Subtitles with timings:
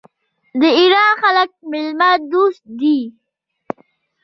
[0.59, 2.99] د ایران خلک میلمه دوست دي.